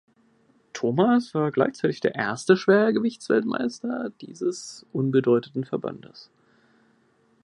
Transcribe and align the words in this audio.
Thomas 0.73 1.35
war 1.35 1.51
gleichzeitig 1.51 1.99
der 1.99 2.15
erste 2.15 2.57
Schwergewichtsweltmeister 2.57 4.09
dieses 4.19 4.83
unbedeutenden 4.93 5.63
Verbandes. 5.63 6.31